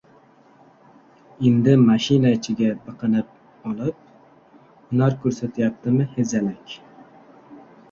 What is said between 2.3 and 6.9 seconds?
ichiga biqinib olib, hunar ko‘rsatyaptimi, hezalak!